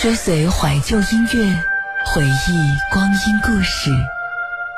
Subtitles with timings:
[0.00, 1.62] 追随怀旧音乐，
[2.06, 3.90] 回忆光阴故事，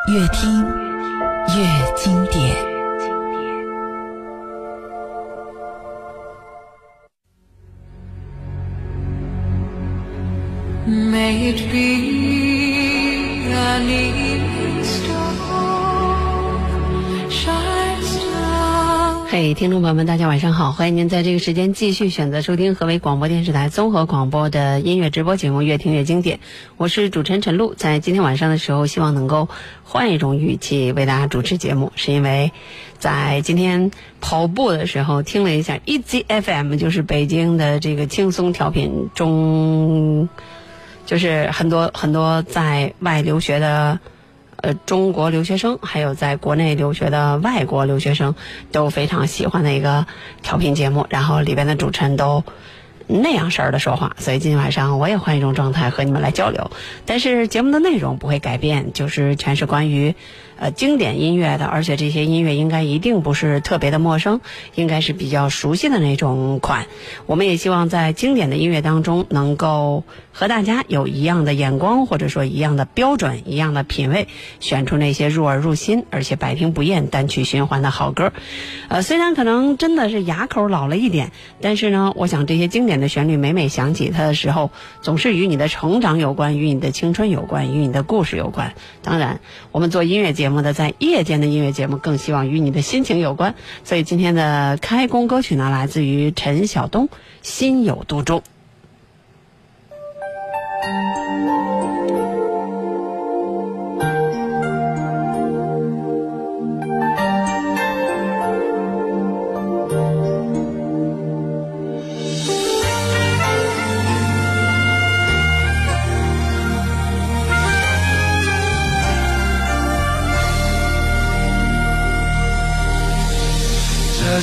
[0.09, 0.65] 越听
[1.55, 1.65] 越
[1.97, 2.57] 经典。
[10.89, 11.87] May it be
[13.55, 15.32] an evening star,
[19.33, 20.73] 嘿，听众朋友们，大家晚上好！
[20.73, 26.37] 欢迎您在这个时间继续选择收听河北广播电视台综合广播的音乐直播节目《越听越经典》，
[26.77, 27.73] 我是主持人陈露。
[27.73, 29.49] 在今天晚上的时候，希望能够
[29.85, 32.53] 换一种语气为大家主持节目，是因为
[32.99, 40.29] 在今天跑步的时候听了一下 EZFM，就是北京的这个轻松调频中，
[41.07, 43.99] 就是很多很多在外留学的。
[44.63, 48.35] 呃，中国留学生还有在国内留学的外国留学生
[48.71, 50.07] 都非常喜欢的一个
[50.41, 52.45] 调频节目，然后里边的主持人都
[53.09, 56.71] 那样式儿的说话，所以今天晚上我也换一种状态和你们来交流，
[57.05, 60.15] 但是节目的内容不会改变，就是全是关于
[60.63, 64.41] 呃经典音乐的，而且这些音乐应该一定不是特别的陌生，
[64.77, 66.87] 应该是比较熟悉的那种款。
[67.27, 70.05] 我们也希望在经典的音乐当中能够。
[70.35, 74.29] 和大家有一样的眼光，或者说一样的标准、一样的品味，
[74.61, 78.33] 选出那些入耳入心，而且百听不厌、单曲循环的好歌。
[78.89, 84.71] 呃，虽然可能真的是牙口老了一点，但是呢，我想这些经典的旋律每每响起它的时候，
[85.03, 88.73] 总是与你的成长有关，与你的青春有关，与你的故事有关。
[89.03, 93.55] 当然，我们做音乐节目的，在夜间的音乐节目，更希望与你的心情有关。
[93.85, 97.07] 所以今天的开工歌曲呢，来自于陈晓东，
[97.41, 98.41] 《心有独钟》。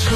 [0.00, 0.06] 愁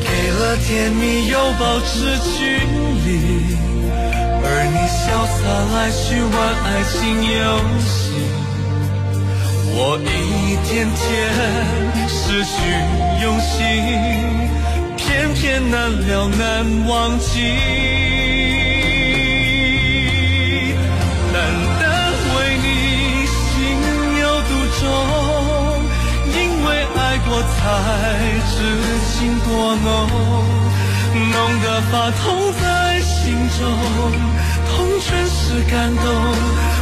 [0.00, 2.56] 给了甜蜜又保持距
[3.04, 3.08] 离，
[4.42, 4.98] 而你潇
[5.36, 5.40] 洒
[5.74, 7.38] 来去玩爱情游
[7.80, 7.99] 戏。
[9.82, 11.00] 我一天天
[12.06, 12.52] 失去
[13.24, 13.56] 用心，
[14.94, 16.44] 偏偏难了难
[16.86, 17.40] 忘记。
[21.32, 21.34] 难
[21.80, 21.82] 得
[22.28, 22.68] 为你
[23.24, 23.40] 心
[24.20, 24.84] 有独钟，
[26.36, 27.56] 因为爱过才
[28.52, 28.52] 知
[29.08, 29.88] 情多浓，
[31.32, 32.68] 浓得发痛在。
[33.00, 33.60] 心中，
[34.68, 35.40] 痛全是
[35.70, 36.04] 感动。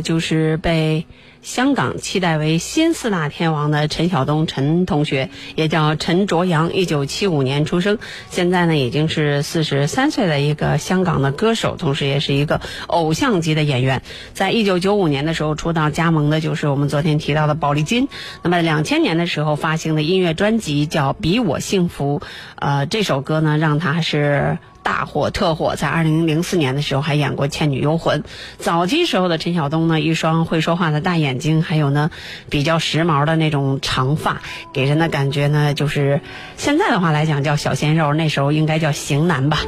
[0.00, 1.06] 就是被
[1.42, 7.98] 香港期待为新四大天王的陈晓东陈同学，也叫陈卓阳，一九七五年出生，
[8.30, 14.02] 现在呢已经是四十三岁的一个香港的歌手，同时也是一个偶像级的演员。
[14.32, 18.08] 在一九九五年的时候出道，加盟的就是我们昨天提到的宝丽金。
[18.42, 22.20] 那么两千年的时候发行的音乐专辑叫《比我幸福》，
[22.56, 24.56] 呃，这首歌呢让他是。
[24.84, 28.20] 大火特火，在二零零四年的时候还演过《倩女幽魂》。
[28.58, 32.10] 早期时候的陈晓东呢，一双会说话的大眼睛，还有呢
[32.50, 34.42] 比较时髦的那种长发，
[34.74, 36.20] 给人的感觉呢就是
[36.56, 39.58] 现在的话来讲叫小鲜肉，那时候应该叫型男吧。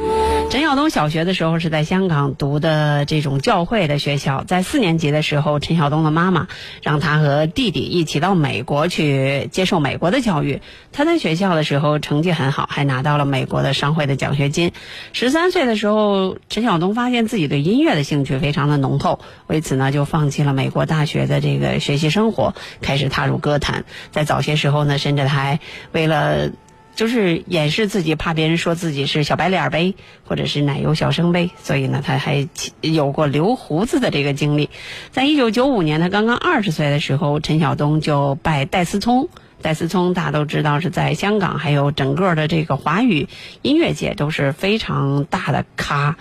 [0.51, 6.47] 陈晓东小学的时候是在香港读的这种教会的学校，在四年级的时候，陈晓东的妈妈
[6.83, 10.61] 让他和弟弟一起到美国去接受美国的教育。
[10.93, 14.71] 他在学校的时候成绩很好，还拿到了美国的商会的奖学金。
[15.13, 23.85] 十三岁的时候，陈晓东发现自己对音乐的兴趣非常的浓厚，为此呢就放弃了美国大学的这个学习生活，开始踏入歌坛。
[24.11, 25.59] 在早些时候呢，甚至还
[25.91, 26.51] 为了
[26.95, 29.95] 就是掩饰自己，怕别人说自己是小白脸呗，
[30.25, 32.47] 或者是奶油小生呗，所以呢，他还
[32.81, 34.69] 有过留胡子的这个经历。
[35.11, 39.29] 在一九九五年，他刚刚二十岁的时候，陈晓东就拜戴思聪。
[39.61, 43.27] 戴思聪大家都知道是在香港，还有整个的这个华语
[43.61, 46.15] 音乐界都是非常大的咖，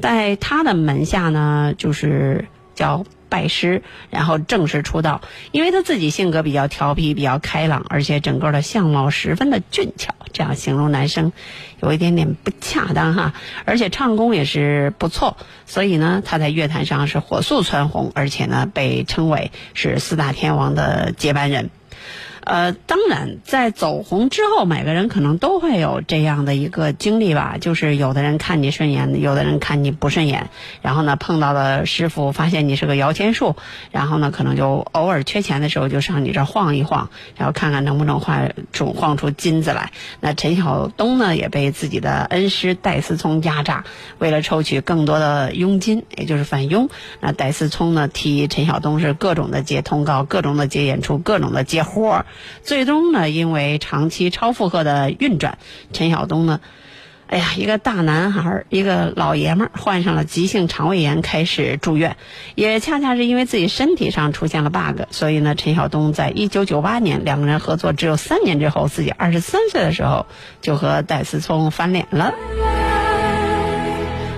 [0.00, 5.20] 在他的门下呢，就是叫拜师，然后正式出道。
[5.52, 11.32] 因为他自己性格比较调皮、比较开朗，而且整个的相貌十分的俊俏，这样形容男生
[11.80, 13.34] 有一点点不恰当哈。
[13.64, 21.70] 而且唱功也是不错，所以呢，他在乐坛上是火速蹿红，而且呢，被称为是四大天王的接班人。
[22.42, 30.48] 呃，当然，在走红之后，每个人可能都会有这样的一个经历吧，就是有的人看你顺眼，有的人看你不顺眼，
[30.80, 33.56] 然后呢，碰到了师傅，发现你是个摇钱树，
[33.90, 39.92] 然后呢，可能就偶尔缺钱的时候就上你这儿晃一晃，然后看看能不能晃出晃出金子来。
[40.20, 43.84] 那陈晓东呢，也被自己的恩师戴思聪压榨，
[44.18, 46.88] 为了抽取更多的佣金，也就是返佣，
[47.20, 52.26] 那戴思聪呢，替陈晓东是各种的接通告，各种的接演出，各种的接活儿。
[52.62, 55.58] 最终呢，因为长期超负荷的运转，
[55.92, 56.60] 陈晓东呢，
[57.26, 62.16] 哎呀，一个大男孩，一个老爷们儿，患上了急性肠胃炎，开始住院。
[62.56, 70.26] 也恰恰是因为自己身体上出现了 bug，所以呢，陈晓东在一九九八年两个人合作只有三年之后，自己二十三岁的时候
[70.60, 72.34] 就和戴思聪翻脸了。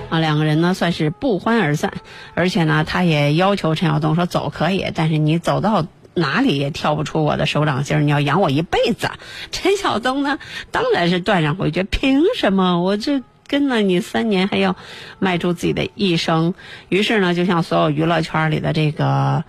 [0.09, 1.91] 啊，两个人呢算是不欢而散，
[2.35, 5.87] 而且呢，他也要求陈晓东说走可以，但是你走到。
[6.13, 9.09] 哪里也跳不出我的手掌心你要养我一辈子。
[9.51, 10.39] 陈晓东呢，
[10.71, 12.81] 当然是断然回绝，凭什么？
[12.81, 14.75] 我这跟了你三年，还要
[15.19, 16.53] 卖出自己的一生？
[16.89, 19.43] 于是呢，就像所有娱乐圈里的这个，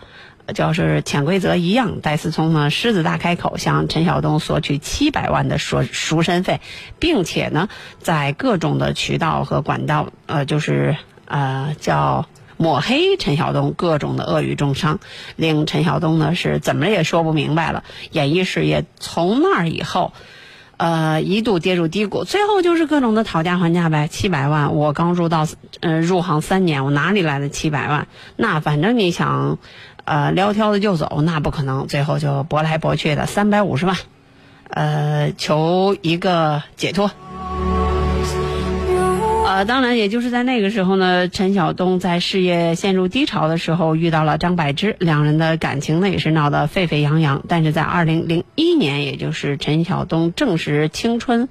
[0.54, 6.61] 就是潜规则一样，戴思聪呢狮子大开口向陈晓东索取七百万的赎赎身费，
[6.99, 7.68] 并且呢
[7.99, 15.00] 在各种的渠道和管道，呃，就是呃叫抹黑陈晓东，各种的恶语重伤，
[15.37, 17.84] 令陈晓东呢是怎么也说不明白了。
[18.11, 20.12] 演艺事业从那儿以后。
[20.76, 24.08] 呃，一度跌入低谷，最后就是各种的讨价还价呗。
[24.08, 25.46] 七百万，我刚入道，
[25.78, 28.08] 呃，入行三年，我哪里来的七百万？
[28.34, 29.58] 那反正你想，
[30.04, 31.87] 呃，撩挑子就走，那不可能。
[31.87, 33.96] 最后就搏来搏去的三百五十万，
[34.68, 37.08] 呃，求一个解脱。
[39.54, 47.40] 呃，当然，也就是在那个时候呢，陈晓东在事业陷入低潮的时候遇到了张柏芝，两人的感情呢也是闹得沸沸扬扬。
[47.46, 51.49] 但是在二零零一年，也就是陈晓东正值青春。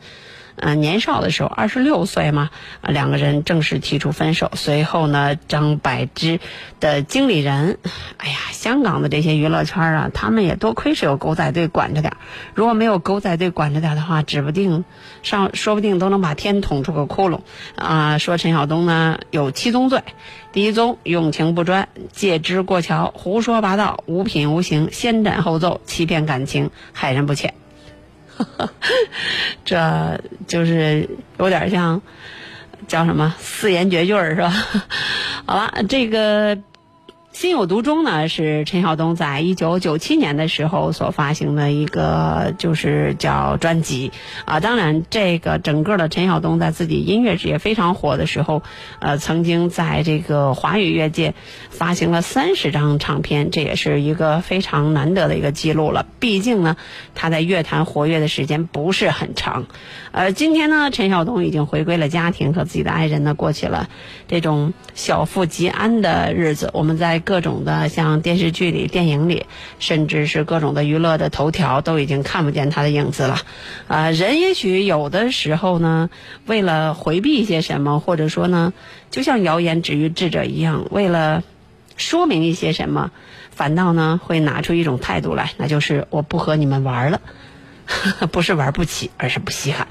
[0.55, 2.49] 呃，年少的时候，二十六岁嘛，
[2.81, 4.51] 两个人正式提出分手。
[4.53, 6.39] 随后呢，张柏芝
[6.79, 7.79] 的经理人，
[8.17, 12.15] 哎呀，香港的这些娱乐圈啊，他们也多亏是有狗仔队管着点
[12.53, 14.85] 如果没有狗仔队管着点的话，指不定
[15.23, 17.39] 上，说不定都能把天捅出个窟窿。
[17.75, 20.03] 啊，说陈晓东呢有七宗罪：
[20.51, 27.53] 第一宗用情不专，借支过桥，胡说八道，无品无行，先斩后奏，欺骗感情，害人不浅。
[29.65, 31.07] 这就是
[31.39, 32.01] 有点像
[32.87, 34.53] 叫什么四言绝句是吧？
[35.45, 36.57] 好了，这个。
[37.33, 44.11] 心有独钟呢，是陈晓东在一九九七年的时候所发行的一个，就是叫专辑
[44.45, 44.59] 啊。
[44.59, 48.61] 当然，这个整个的陈晓东在自己音乐事业非常火的时候，
[48.99, 51.33] 呃，曾经在这个华语乐界
[51.71, 56.05] 发行了三十张唱片，这也是一个非常难得的一个记录了。
[56.19, 56.77] 毕竟呢，
[57.15, 59.65] 他在乐坛活跃的时间不是很长。
[60.13, 63.89] 呃，今天呢，陈晓东已经回归了家庭，和自己的爱人呢过起了
[64.27, 66.69] 这种小富即安的日子。
[66.73, 67.19] 我们在。
[67.25, 69.45] 各种的像电视剧里、电影里，
[69.79, 73.37] 甚至是各种的娱乐的头条，都已经看不见他的影子了。
[73.87, 76.09] 啊，人也许有的时候呢，
[76.45, 78.73] 为了回避一些什么，或者说呢，
[79.09, 81.43] 就像谣言止于智者一样，为了
[81.95, 83.11] 说明一些什么，
[83.51, 87.21] 反倒呢会拿出一种态度来，那就是我不和你们玩了，
[88.31, 89.87] 不是玩不起，而是不稀罕。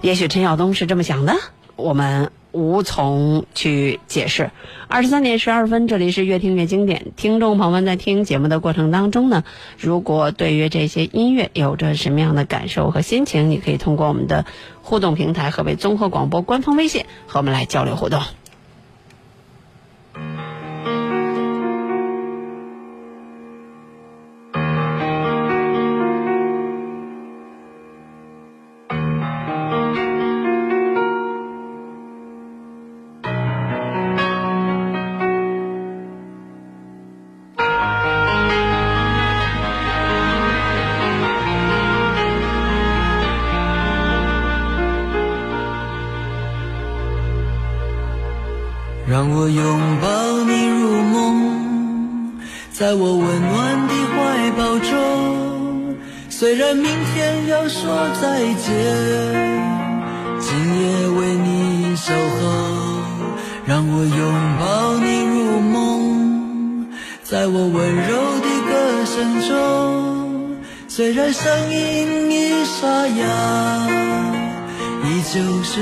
[0.00, 1.34] 也许陈晓东是这么想的，
[1.76, 2.30] 我们。
[2.54, 4.50] 无从去解释。
[4.86, 7.12] 二十三点十二分，这里是越听越经典。
[7.16, 9.42] 听众朋友们在听节目的过程当中呢，
[9.78, 14.44] 如果对于这些音乐有着什么样的感受和心情，你可以通过我们的
[14.82, 18.20] 互动平台河北综合广播官方微信和我们来交流互动。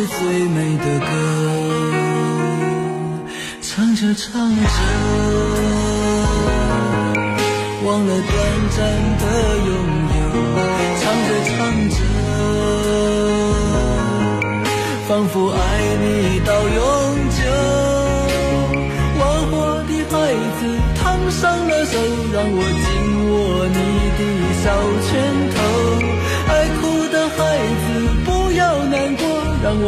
[0.01, 0.17] 是最
[0.49, 1.07] 美的歌。
[3.61, 4.63] 唱着唱着，
[7.85, 8.35] 忘了短
[8.71, 8.79] 暂
[9.19, 9.25] 的
[9.67, 9.71] 拥
[10.17, 10.19] 有；
[11.01, 11.51] 唱着唱
[11.91, 11.97] 着，
[15.07, 15.59] 仿佛爱
[16.01, 16.05] 你
[16.47, 16.79] 到永
[17.37, 17.39] 久。
[19.19, 19.53] 玩火
[19.87, 20.13] 的孩
[20.61, 20.61] 子
[20.97, 20.99] 烫
[21.31, 21.93] 伤了手，
[22.33, 22.89] 让我紧
[23.29, 23.33] 握
[23.69, 23.79] 你
[24.17, 24.21] 的
[24.63, 24.67] 小
[25.11, 25.11] 拳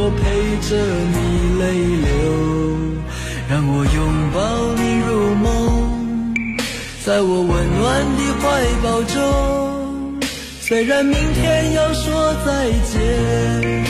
[0.05, 0.21] 我陪
[0.69, 0.75] 着
[1.15, 1.17] 你
[1.61, 1.65] 泪
[2.03, 2.11] 流。
[3.49, 3.97] 让我拥
[4.35, 4.41] 抱
[4.75, 5.47] 你入梦，
[7.05, 7.81] 在我温暖
[8.17, 8.43] 的怀
[8.83, 9.15] 抱中。
[10.61, 13.85] 虽然明天要说再见，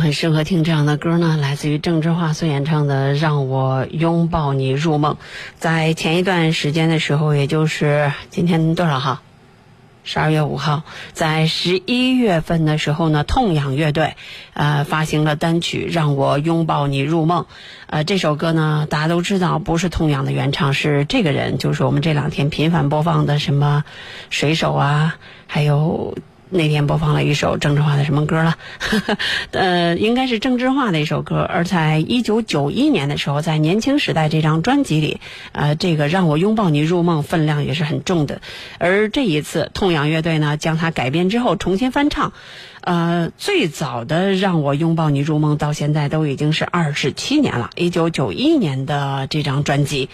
[0.00, 1.36] 很适合听这样的歌呢？
[1.40, 5.14] 来自于郑智化所演唱的《让我拥抱你入梦》。
[5.58, 9.20] 在前一段时间的时候，也就是今天多少号？
[10.02, 14.16] 十二月五号，在十一月份的时候呢，痛仰乐队，
[14.54, 17.42] 呃，发行了单曲《让我拥抱你入梦》。
[17.86, 23.84] 呃，这首歌呢，大家都知道不是痛仰的原唱，是这个人，就是我们这两天频繁播放的什么
[24.30, 25.16] 水手啊，
[25.46, 26.16] 还有。
[26.52, 28.56] 那天播放了一首郑智化的什么歌了？
[29.52, 31.40] 呃，应该是郑智化的一首歌。
[31.40, 35.20] 而在一九九一年的时候，在《年轻时代》这张专辑里，
[35.52, 38.42] 呃，这个让我拥抱你入梦分量也是很重的。
[38.78, 42.32] 而这一次，痛仰乐队呢将它改编之后重新翻唱。
[42.80, 50.08] 呃，最早的让我拥抱你入梦到现在都已经是二十七年了，一九九一年的这张专辑，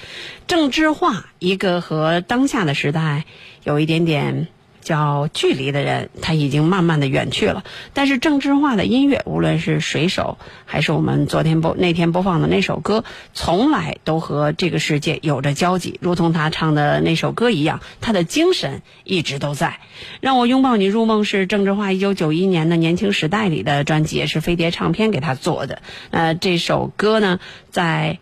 [0.46, 3.24] 郑智化一个和当下的时代
[3.64, 4.48] 有一点点。
[4.87, 7.64] 叫距离的人，他已经慢慢的远去了。
[7.92, 13.03] 但是郑智化的音乐，无论是水手，还是我们昨天播那天播放的那首歌，
[13.35, 19.81] 从来都和这个世界有着交集，如同他唱的那首歌一样，他的精神一直都在。
[20.20, 25.83] 让我拥抱你入梦是郑智化一九九一年的《年轻时代》里的专辑，也是飞碟唱片给他做的。
[26.12, 27.40] 呃，这首歌呢，
[27.72, 28.20] 在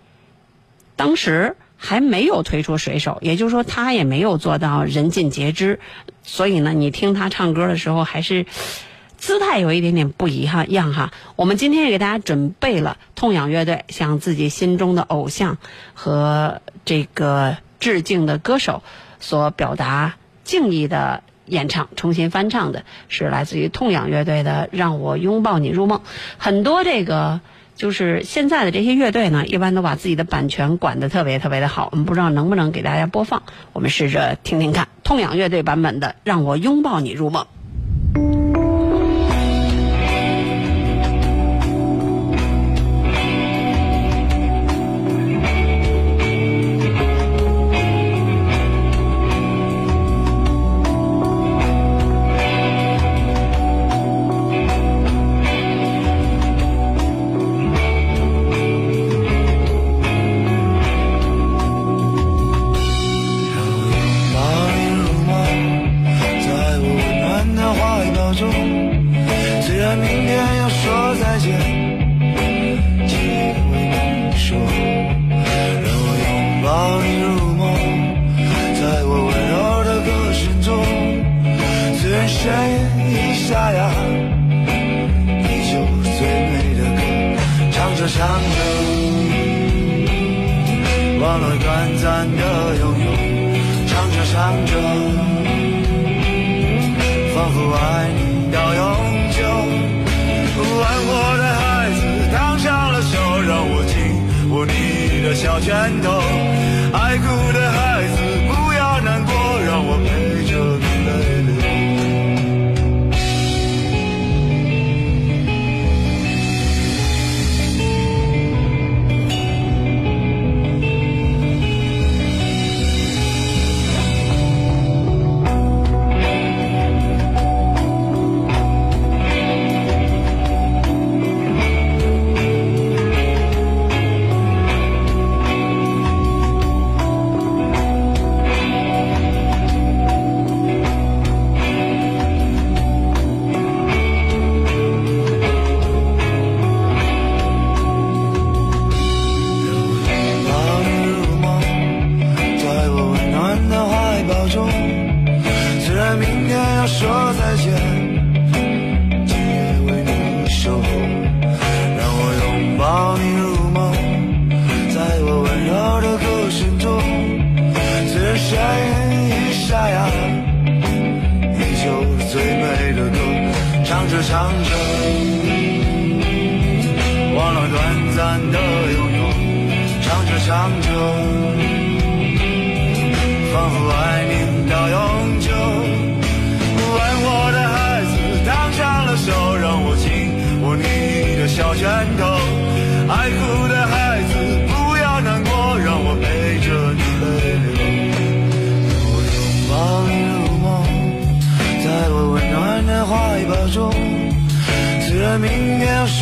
[0.96, 1.56] 当时。
[1.76, 5.80] 还没有推出水手，也就是说他也没有做到人尽皆知，
[6.24, 8.44] 所以呢，你听他唱歌的时候还是
[9.16, 11.12] 姿态有一点点不一样哈。
[11.36, 15.58] 我们今天也给大家准备了痛仰乐队向自己心中的偶像
[15.94, 18.82] 和这个致敬的歌手
[19.20, 25.98] 所表达敬意的演唱，重新翻唱的是来自于痛仰乐队的《让我拥抱你入梦》，
[26.38, 27.40] 很多这个。
[27.74, 31.88] 就是现在的这些乐队呢，一般都把自己的版权管得特别特别的好。
[31.90, 34.88] 我们不知道能不能给大家播放，我们试着听听看。
[35.02, 37.44] 痛仰乐队版本的《让我拥抱你入梦》。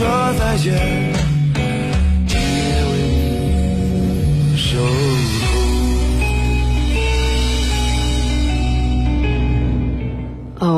[0.03, 1.02] 说再见，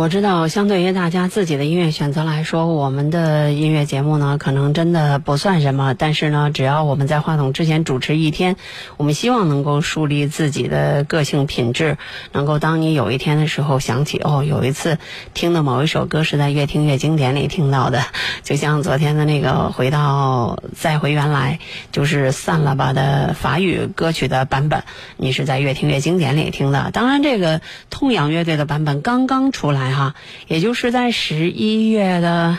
[0.05, 5.95] 我知道，相对于大家自己的音乐选择来说，我们的音乐节目呢，可能真的不算什么。
[5.95, 8.57] 但是呢，只要我们在话筒之前主持一天，
[8.99, 11.97] 我们希望能够树立自己的个性品质，
[12.33, 14.99] 能够当你有一天的时候想起，哦，有一次
[15.33, 18.03] 听的某一首歌是在《越听越经典》里听到的，
[18.43, 21.61] 就像昨天的那个回到再回原来，
[21.93, 24.83] 就是散了吧的法语歌曲的版本，
[25.17, 26.91] 你是在《越听越经典》里听的。
[26.93, 30.15] 当然，这个痛仰乐队的版本刚刚出来哈，
[30.49, 32.59] 也就是在十一月的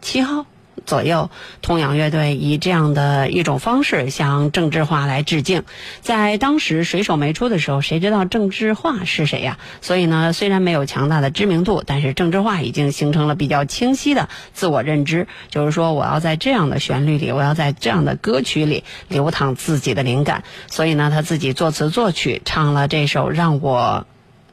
[0.00, 0.46] 七号
[0.84, 1.30] 左右，
[1.62, 5.64] 痛仰乐队以这样的一种方式向郑智化来致敬。
[6.00, 9.58] 在当时水手没出的时候，谁知道郑智化是谁呀？
[9.80, 20.44] 所以呢，虽然没有强大的知名度，但是郑智化已经形成了比较清晰的自我认知，就是说我要在这样的旋律里，我要在这样的歌曲里流淌自己的灵感。
[20.68, 24.06] 所以呢，他自己作词作曲，唱了这首《让我》。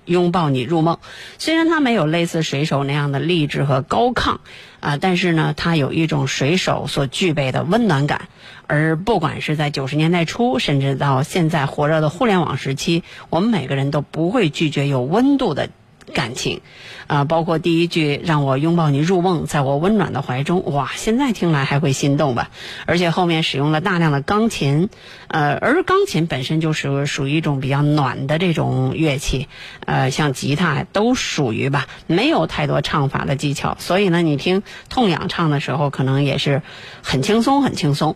[0.05, 0.99] 拥抱你入梦，
[1.37, 4.37] 虽然他没有类似水手那样的励志和高亢，
[4.79, 8.27] 啊、但是呢，他有一种水手所具备的温暖感。
[8.65, 15.69] 而不管是在九十年代初，甚至到现在火热的互联网时期，我们每个人都不会拒绝有温度的
[16.13, 16.61] 感情，
[17.07, 22.49] 啊、包括第一句“让我拥抱你入梦，在我温暖的怀中”，哇，现在听来还会心动吧？
[22.85, 24.89] 而且后面使用了大量的钢琴，
[25.27, 29.47] 呃，而钢琴本身就是属于一种比较暖的这种乐器，
[29.85, 36.61] 呃，像吉他都属于吧，没有太多唱法的技巧，所以呢，你听痛痒唱的时候，可能也是
[37.01, 38.15] 很轻松，很轻松。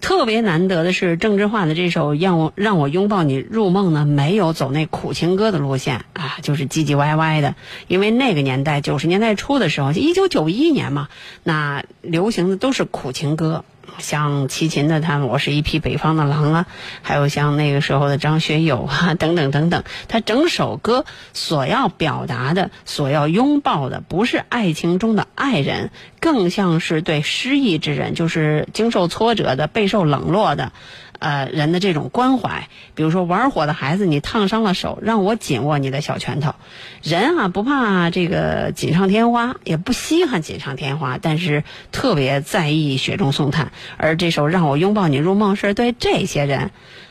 [0.00, 7.54] 特别难得的是，郑智化的这首《让我让我拥抱你入梦》呢，没有走那苦情歌的路线啊，就是唧唧歪歪的。
[7.88, 11.08] 因为那个年代，九十年代初的时候，一九九一年嘛，
[11.42, 13.64] 那流行的都是苦情歌。
[13.98, 16.66] 像齐秦的他们，我是一匹北方的狼啊，
[17.02, 30.72] 还有像那个时候的张学友啊， 等等等等，他整首歌所要表达的、所要拥抱的，不是爱情中的爱人，更像是对失意之人，就是经受挫折的、备受冷落的。
[31.18, 36.54] 呃，人的这种关怀，比如说玩火的孩子，你烫伤了手，让我紧握你的小拳头。
[37.02, 43.72] 人啊，不怕这个锦上添花，也不稀罕锦上添花，但是特别在意雪中送炭。
[43.96, 46.70] 而这首《让我拥抱你入梦》是对这些人，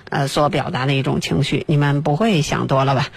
[0.09, 1.65] 呃，所表达的一种情绪。
[1.67, 3.07] 你们不会想多了吧？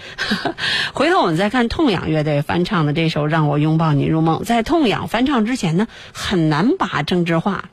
[0.93, 7.69] 回头我们再看痛仰乐队翻唱的这首《让我拥抱你入梦》，在痛仰翻唱之前呢，很难把政治化。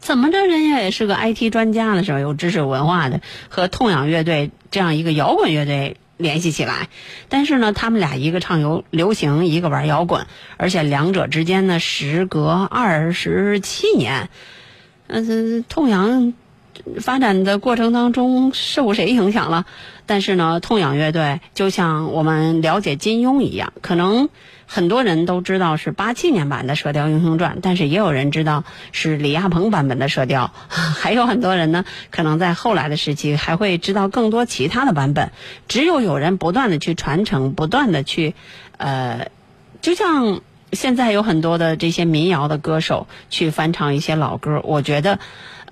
[0.00, 6.88] 怎么着，人家也是个 IT 专家的时候，有知识文化的，和痛仰乐队这样一个摇滚乐队联系起来。
[7.28, 14.30] 但是呢，他们俩一个唱游流行，一个玩摇滚，而且两者之间呢，时隔二十七年。
[15.08, 16.34] 嗯、痛仰
[17.00, 19.66] 发展的过程当中受谁影响了？
[20.06, 24.28] 但是呢，痛仰乐队就像我们了解金庸一样，可能
[24.70, 35.32] 很多人都知道是八七年版的《射雕英雄传》，但是也有人知道是李亚鹏版本的《射雕》， 还有很多人呢，可能在后来的时期还会知道更多其他的版本。
[35.68, 38.34] 只有有人不断的去传承，不断的去，
[38.76, 39.30] 呃，
[39.80, 40.42] 就像
[40.74, 45.18] 现在有很多的这些民谣的歌手去翻唱一些老歌，我觉得，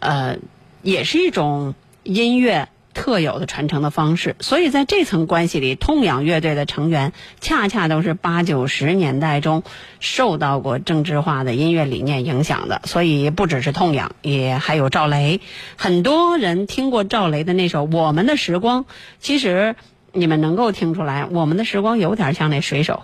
[0.01, 0.39] 呃，
[0.81, 4.35] 也是一种音乐特有的传承的方式。
[4.41, 9.63] 所以在这层关系里，痛仰乐队的成员恰恰都是八九十年代中
[10.01, 12.81] 受到过政治化的音乐理念影响的。
[12.85, 15.41] 所以不只是痛仰，也还有赵雷。
[15.77, 18.85] 很多人听过赵雷的那首《我们的时光》，
[19.21, 19.77] 其实
[20.13, 23.03] 你们能够听出来，《我们的时光》有点像那水手。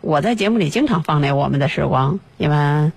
[0.00, 2.92] 我在节目里经常放那《我们的时光》，你们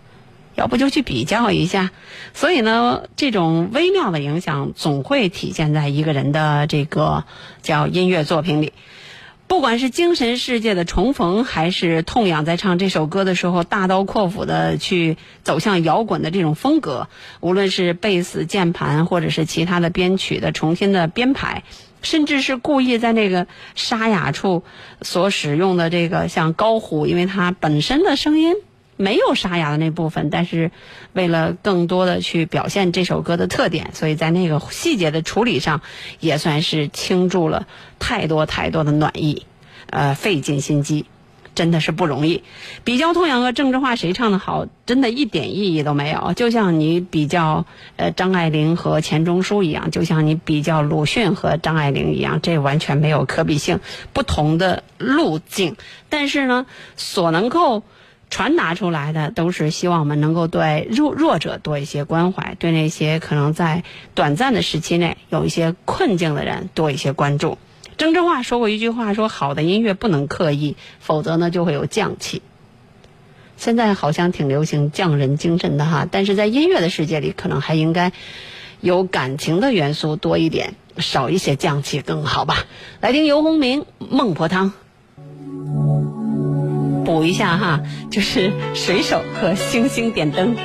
[0.62, 1.89] 要不就去比较一下。
[2.36, 7.24] 所以呢，这种微妙的影响总会体现在一个人的这个
[7.63, 8.74] 叫音乐作品里。
[9.47, 21.63] 不管是精神世界的重逢，还是痛仰在唱这首歌的时候大刀阔斧的去走向摇滚的这种风格，无论是贝斯、键盘，或者是其他的编曲的重新的编排，
[22.02, 24.63] 甚至是故意在那个沙哑处
[25.02, 28.56] 所使用的这个像高呼，因为它本身的声音
[29.02, 30.72] 没有沙哑的那部分，但是
[31.14, 35.82] 为了更多的去表现这首歌的特点，所以在那个细节的处理上，
[36.20, 37.68] 也算是倾注了
[38.00, 39.46] 太多太多的暖意，
[39.90, 41.06] 呃，费尽心机。
[41.54, 42.44] 真的是不容易，
[42.86, 46.32] 比较童谣和郑智化谁唱的好，真的一点意义都没有。
[46.34, 47.66] 就像你比较
[47.98, 53.82] 呃张爱玲和钱钟书一样，就像你比较鲁迅和张爱玲一样，这完全没有可比性，
[54.14, 55.76] 不同的路径。
[56.08, 57.84] 但是呢，所能够
[58.32, 63.84] 传达出来的，都是希望我们能够对弱弱者多一些关怀，对那些可能在
[64.15, 67.60] 短暂的时期内有一些困境的人多一些关注。
[67.98, 72.41] 郑智化说过一句话，说好的音乐不能刻意，否则呢就会有匠气。
[73.58, 78.12] 现在好像挺流行匠人精神的哈，但是在音乐的世界里，可能还应该
[78.80, 82.65] 有感情的元素多一点，少一些匠气更好吧。
[83.02, 84.70] 来听游鸿明《孟婆汤》，
[87.04, 90.56] 补一下哈，就是水手和星星点灯。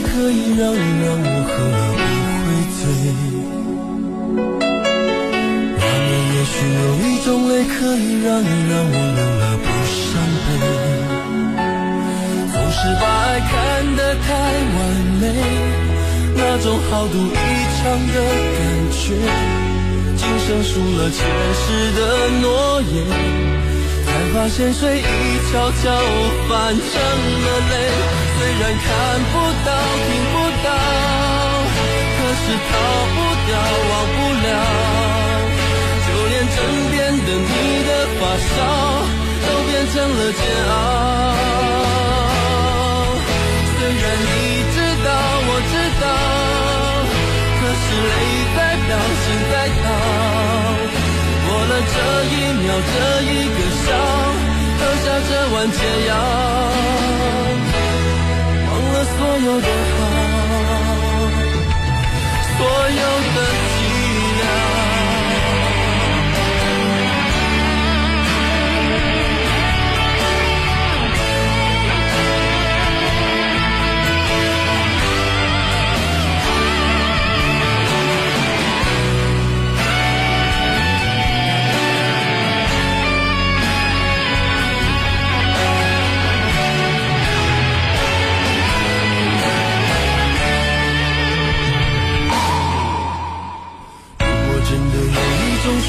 [0.00, 2.00] 可以让你让我喝了不
[2.44, 2.80] 会醉，
[5.78, 10.00] 那么也许有一种泪可以让你让我流了不伤
[10.44, 10.48] 悲。
[12.52, 13.52] 总是把爱看
[13.96, 14.26] 得太
[14.72, 14.78] 完
[15.20, 15.24] 美，
[16.36, 17.36] 那种豪赌一
[17.76, 18.14] 场的
[18.56, 18.60] 感
[18.92, 19.02] 觉，
[20.16, 21.20] 今生输了前
[21.54, 21.64] 世
[21.98, 22.00] 的
[22.40, 22.46] 诺
[22.80, 22.96] 言，
[24.32, 25.02] 发现水一
[25.52, 25.84] 悄悄
[26.48, 26.90] 泛成
[27.44, 27.74] 了泪。
[28.38, 28.86] 虽然看
[29.30, 29.68] 不到、
[30.08, 30.68] 听不到，
[32.16, 32.70] 可是逃
[33.12, 33.16] 不
[33.46, 33.50] 掉、
[33.90, 34.48] 忘不了。
[36.06, 36.56] 就连枕
[36.90, 37.52] 边的你
[37.84, 38.56] 的发梢，
[39.44, 40.40] 都变成了煎
[40.70, 40.72] 熬。
[43.76, 44.28] 虽然你
[44.72, 45.08] 知道，
[45.44, 46.04] 我知道，
[47.60, 48.10] 可是泪
[48.56, 48.90] 在飙，
[49.22, 49.81] 心在跳。
[51.62, 53.88] 过了这一秒，这一个笑，
[54.78, 56.10] 喝下这碗解药。
[58.66, 60.00] 忘了所有的好，
[62.58, 63.02] 所有
[63.36, 63.61] 的。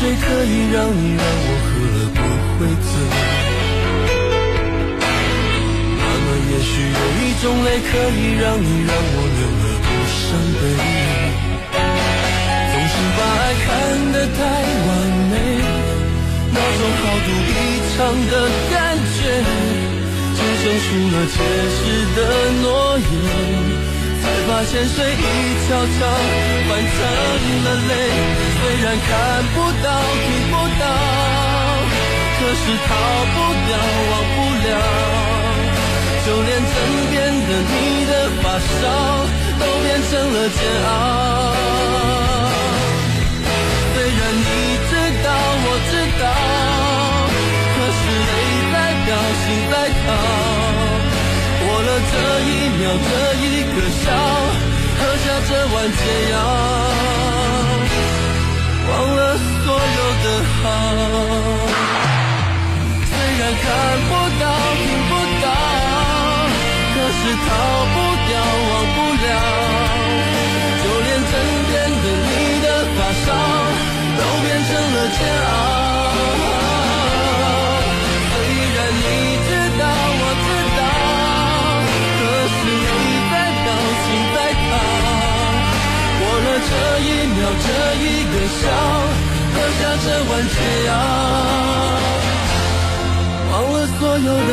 [0.03, 2.19] 谁可以让你让我喝了不
[2.59, 2.91] 会醉，
[5.95, 10.21] 那么也许有一种泪可以让你让我流了不伤
[10.59, 10.61] 悲。
[12.67, 13.65] 总是把爱看
[14.11, 14.39] 得太
[14.83, 14.91] 完
[15.31, 15.33] 美，
[16.51, 17.55] 那种豪赌一
[17.95, 17.95] 场
[18.27, 18.33] 的
[18.71, 18.75] 感
[19.15, 19.17] 觉，
[20.35, 21.35] 就像输了前
[21.71, 21.79] 世
[22.17, 22.19] 的
[22.61, 22.67] 诺
[22.99, 23.72] 言。
[24.47, 25.19] 发现水一
[25.67, 25.99] 悄悄
[26.67, 26.97] 换成
[27.63, 27.91] 了泪，
[28.59, 29.09] 虽然看
[29.53, 29.85] 不到、
[30.23, 30.83] 听不到，
[32.39, 32.89] 可是逃
[33.33, 33.35] 不
[33.67, 33.71] 掉、
[34.11, 34.69] 忘不了。
[36.25, 36.73] 就连枕
[37.11, 37.13] 边
[37.47, 37.73] 的你
[38.05, 38.83] 的发梢，
[39.59, 40.89] 都变成了煎熬。
[52.11, 53.11] 这一秒，这
[53.43, 54.05] 一个笑，
[54.99, 56.01] 喝下这碗解
[56.31, 56.35] 药，
[58.89, 59.65] 忘了所
[59.97, 60.25] 有的
[60.61, 60.63] 好。
[63.09, 63.65] 虽然看
[64.09, 64.11] 不
[90.43, 90.91] 这碗解药，
[93.51, 94.51] 忘了所有的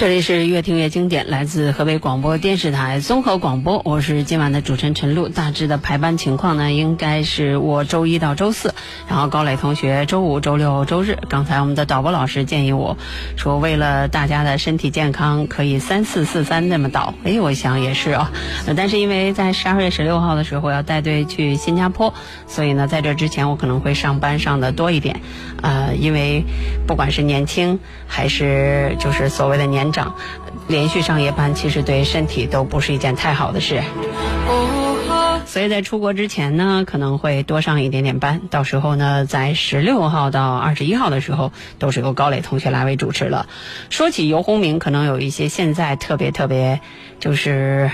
[0.00, 5.28] 这里是越听越经典，来自河北广播电视台综合广播，我是今晚的主持人陈露。
[5.28, 8.74] 大致的排班情况呢，应该是我周一到周四，
[9.10, 11.18] 然后高磊同学周五、周六、周日。
[11.28, 12.96] 刚才我们的导播老师建议我
[13.36, 17.12] 说，为了大家的身体健康，可以三四四三那么倒。
[17.24, 18.32] 哎，我想也是啊。
[18.74, 22.14] 但是因为在十二月十六号的时候要带队去新加坡，
[22.46, 25.20] 所以呢，在这之前我可能会上班上的多一点。
[25.60, 26.42] 呃，因为
[26.86, 29.89] 不管是年轻还是就是所谓的年。
[29.92, 30.14] 长，
[30.68, 33.82] 连续上夜班其实对身体都不是一件太好的事，
[35.46, 38.42] 所以在出国之前呢，可能会多上一点点班。
[38.50, 43.46] 到时候呢，在十六号到二十一号的时候，都是由高磊同学来为主持了。
[43.88, 46.80] 说起游鸿明，可能有一些现在特别特别
[47.18, 47.90] 就是。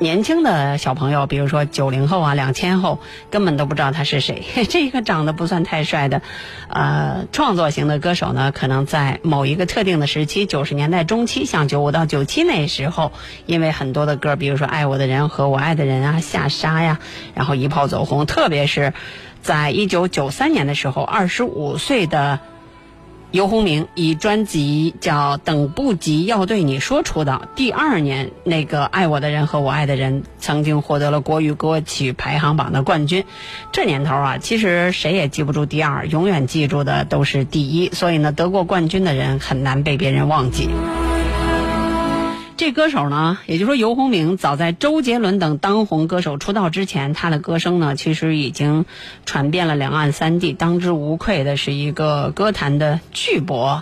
[0.00, 4.42] 年轻的小朋友，比如说九零后啊、两千后，根本都不知道他是谁。
[4.66, 6.22] 这个长得不算太帅的，
[6.70, 13.12] 呃，创作型的歌手呢，可能在某一个特定的时期，九十年代中期，像九五到九七那时候，
[13.44, 16.98] 因为很多的歌，比如说《爱我的人》和我爱的人啊、下沙呀，
[17.34, 18.24] 然后一炮走红。
[18.24, 18.94] 特别是
[19.42, 22.40] 在一九九三年的时候，二十五岁的。
[23.32, 33.24] 游鸿明以专辑叫《等不及要对你说》出道，第二年那个《爱我的人和我爱的人》曾经获得了国语歌曲排行榜的冠军。
[33.70, 37.90] 这年头啊，其实谁也记不住第二，永远记住的都是第一。
[37.90, 40.68] 所以呢，得过冠军的人很难被别人忘记。
[42.60, 48.84] 这歌手呢，也就是说游鸿明，早在周杰伦等当红歌手出道之前，他的歌声呢，其实已经
[49.24, 53.80] 传遍了两岸三地，当之无愧的是一个歌坛的巨擘。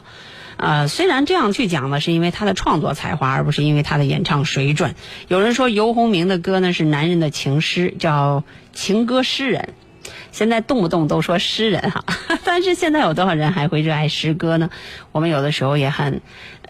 [0.59, 4.95] 呃，虽然这样去讲呢，是因为他的创作才华，而不是因为他的演唱水准。
[5.27, 9.71] 有人说游鸿明的歌呢是男人的情诗，叫情歌诗人。
[10.33, 12.05] 现在动不动都说诗人哈，
[12.45, 14.71] 但是现在有多少人还会热爱诗歌呢？
[15.13, 16.21] 我们有的时候也很。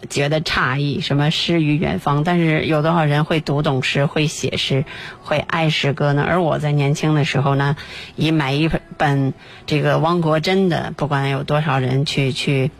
[0.09, 2.23] 觉得诧异，什么诗与远方？
[2.23, 4.85] 但是有多少人会读懂诗、会写诗、
[5.21, 6.25] 会爱诗歌呢？
[6.25, 7.75] 而我在年轻的时候呢，
[8.15, 9.33] 以买一本
[9.65, 12.71] 这个汪国真的，不管有多少人去去，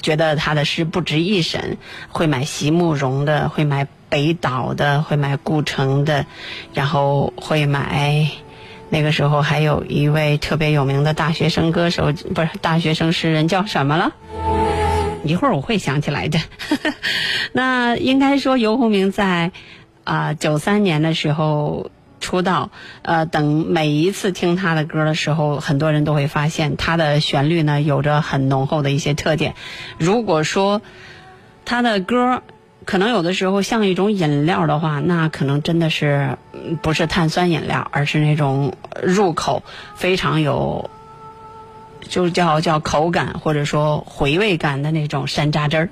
[0.00, 1.76] 觉得他的诗不值一审，
[2.08, 6.24] 会买席慕容的，会买北岛的，会买顾城的，
[6.72, 8.30] 然后会买
[8.92, 14.12] 那个时候还有一位特别有名的大学生歌手，不是大学生诗人，叫什么了？
[15.24, 16.38] 一会儿我会想起来的。
[17.52, 19.50] 那应该说，游鸿明在
[20.04, 22.70] 啊九三年的时候出道。
[23.00, 29.54] 呃，等每一次听他的歌的时候，很多人都会发现他的旋律呢有着很浓厚的一些特点。
[29.96, 30.82] 如果说
[31.64, 32.42] 他的歌
[32.84, 36.36] 可能有的时候像一种饮料的话，那可能真的是
[36.82, 39.62] 不是碳酸饮料，而是那种入口
[39.94, 40.90] 非常有。
[42.08, 45.88] 就叫叫口感或者说回味感的那种山楂汁儿，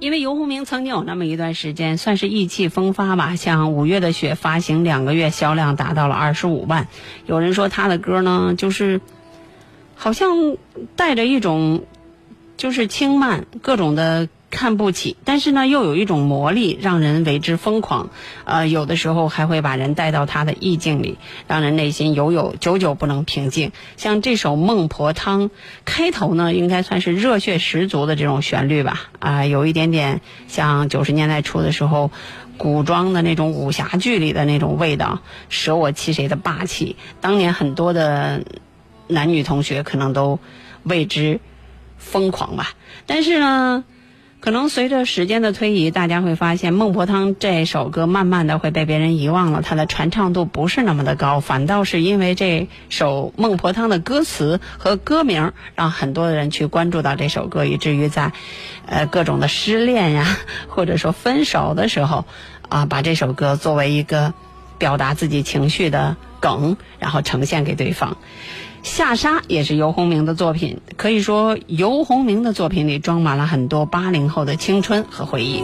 [0.00, 6.88] 因为游鸿明曾经有那么一段时间算是意气风发吧，像《五月的雪》发行两个月销量达到了二十五万。
[7.26, 9.00] 有人说他的歌呢，就是
[9.94, 10.56] 好像
[10.96, 11.84] 带着一种
[12.56, 14.28] 就是轻慢各种的。
[14.50, 18.08] 看不起，但是呢，又有一种魔力，让人为之疯狂。
[18.44, 23.72] 呃，有的时候还会把人带到他的意境里，让人内心有有久久不能平静。
[23.98, 25.48] 像这首《孟婆汤》，
[25.84, 29.10] 开头呢，应该算是热血十足的这种旋律吧？
[29.18, 32.10] 啊，有一点点像九十年代初的时候，
[32.56, 35.20] 古装的那种武侠剧里的那种味道，
[35.50, 36.96] 舍我其谁的霸气。
[37.20, 38.44] 当年很多的
[39.08, 40.38] 男女同学可能都
[40.84, 41.38] 为之
[41.98, 42.70] 疯狂吧。
[43.04, 43.84] 但是呢。
[44.40, 58.32] 可能随着时间的推移，大家会发现《孟婆汤》这首歌慢慢的会被别人遗忘了，它的传唱度不是那么的高，反倒是因为这首《孟婆汤》的歌词和歌名，让很多人去关注到这首歌，以至于在，
[58.86, 62.24] 呃各种的失恋呀，或者说分手的时候，
[62.68, 64.32] 啊把这首歌作为一个
[64.78, 68.16] 表达自己情绪的梗，然后呈现给对方。
[68.82, 75.62] 下沙也是游鸿明的作品，可以说游鸿明的作品里装满了很多八零后的青春和回忆。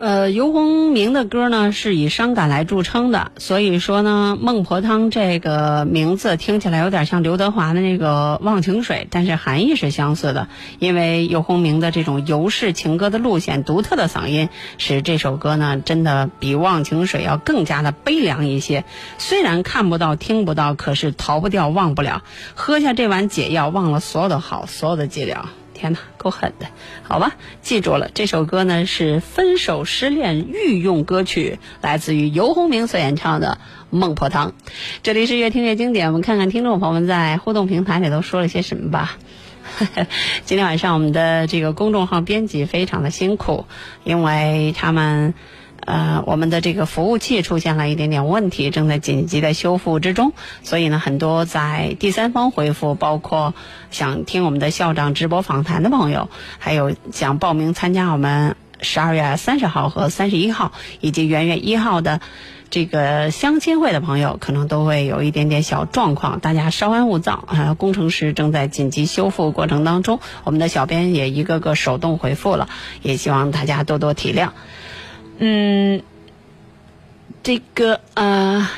[0.00, 10.48] 呃，游鸿明的歌呢是以伤感来著称的，所以说呢，《孟婆汤》这个名字听起来有点像刘德华的那个《忘情水》，但是含义是相似的。
[10.78, 18.84] 因为游鸿明的这种游式情歌的路线、独特的嗓音，使这首歌呢真的比《忘情水》要更加的悲凉一些。
[19.18, 22.22] 虽然看不到、听不到，可是逃不掉、忘不了。
[22.54, 25.44] 喝下这碗解药，忘了所有的好，所有的寂寥。
[25.78, 26.66] 天哪，够狠的，
[27.02, 33.58] 好吧，记住了，这首歌呢是分手失恋御用歌曲，来自于游鸿明所演唱的
[33.96, 34.48] 《孟婆汤》。
[35.04, 39.16] 这里是越听越经典，我们看看听众朋友们在互动平台里都说了些什么吧。
[40.44, 43.66] 今天晚上我们的这个公众号编辑非常的辛苦，
[44.02, 45.34] 因为他们。
[45.88, 50.34] 呃，我们的这个服务器出现了一点点问题，正在紧急的修复之中。
[50.62, 53.54] 所以呢，很多在第三方回复，包括
[53.90, 56.28] 想听我们的校长直播访谈的朋友，
[56.58, 62.20] 还有想报名参加我们十二月三十号和三十一号以及元月一号的
[62.68, 67.72] 这个相亲会的朋友，可能都会有一点点小状况，大家稍安勿躁啊！
[67.72, 72.68] 工程师正在紧急修复过程当中，我们的小编也一个个手动回复了，
[73.00, 74.50] 也希望大家多多体谅。
[75.38, 76.02] 嗯，
[77.42, 78.68] 这个呃，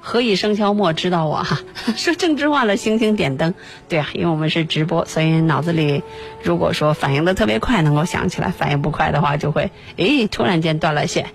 [0.00, 1.58] 何以笙箫默知道我哈？
[1.96, 3.54] 说政治化了，星星点灯，
[3.88, 6.02] 对啊，因为我们是直播，所以脑子里
[6.42, 11.30] 如果说反应的特别快，能够想起来；反应不快的话，就会诶，突然间断了线。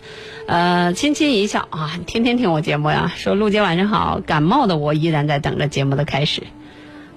[0.46, 3.12] 呃，轻轻一笑啊，天天听我节目呀。
[3.16, 6.44] 说陆姐晚上好，感冒的我依然在等着节目的开始。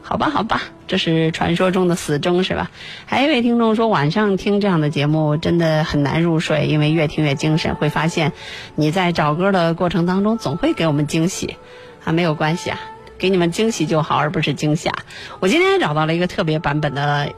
[0.02, 0.62] 好吧，好吧，
[0.92, 2.70] 这是传说中的死忠是吧？
[3.06, 7.74] 还有一位听众说，晚上听这样的节目真的很难入睡，因为越听越精神。
[7.76, 8.34] 会发现
[8.74, 11.56] 你在找歌的过程当中总会给我们惊喜，
[12.04, 12.78] 啊，没有关系啊，
[13.16, 14.92] 给你们惊喜就好，而不是惊吓。
[15.40, 17.32] 我今天找到了一个特别版本的。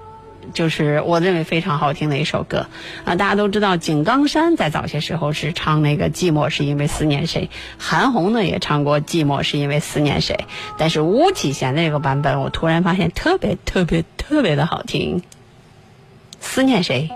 [0.52, 2.66] 就是我认为非常好听的一首歌
[3.04, 3.16] 啊！
[3.16, 10.36] 大家都知道井冈山在早些时候是唱那个《寂寞是因为思念谁》，韩红呢也唱过《寂寞是因为思念谁》，
[10.76, 15.20] 但是巫启贤那个版本，我突然发现特别特别特别的好听，
[16.40, 17.08] 《思念谁》。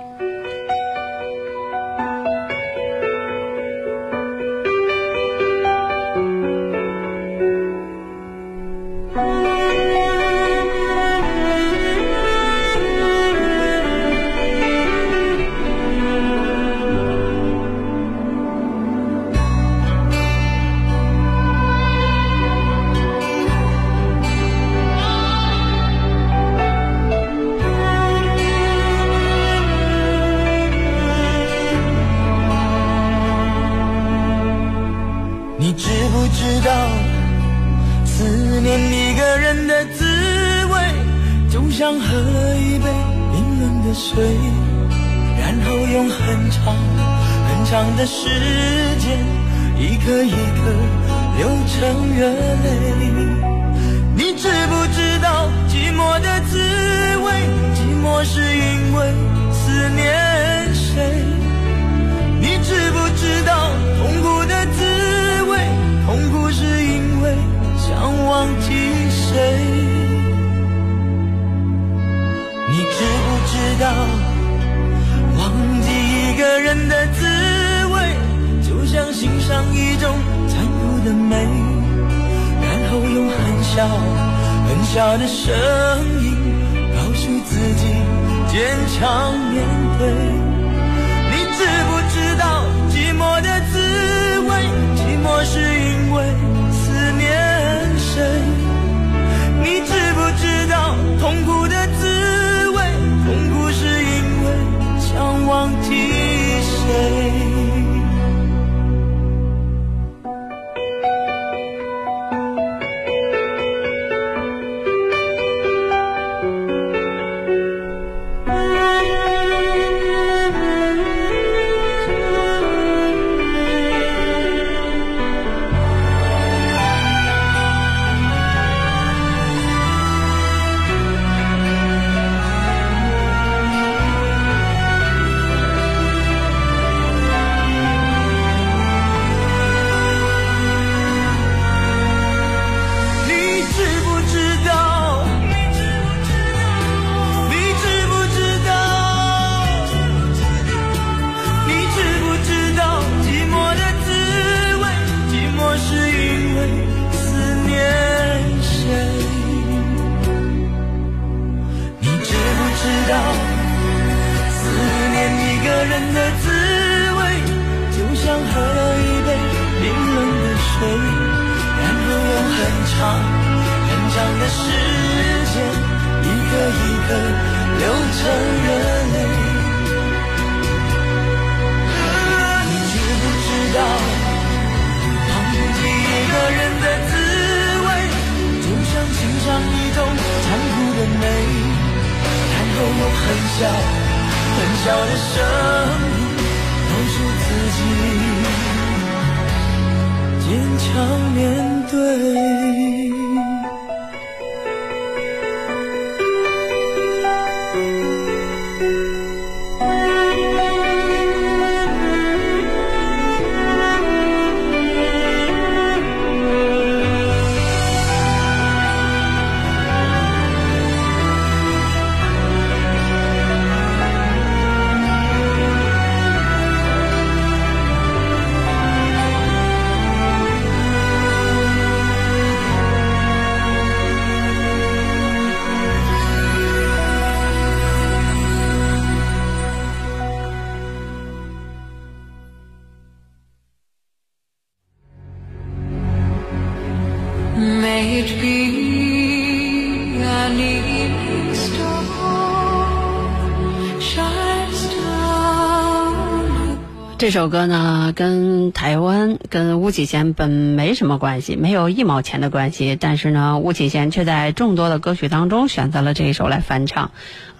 [257.29, 262.97] 这首歌呢，跟台湾跟巫启贤本没什么关系，没有一毛钱的关系。
[262.99, 267.11] 但是呢，巫启贤却在众多的歌曲当中选择了这一首来翻唱。